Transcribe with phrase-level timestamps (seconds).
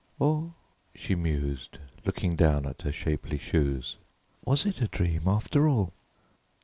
[0.17, 0.55] Or,"
[0.95, 3.97] she mused, looking down at her shapely shoes,
[4.43, 5.93] "was it a dream after all?"